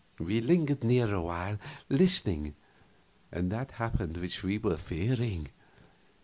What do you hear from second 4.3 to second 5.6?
we were fearing.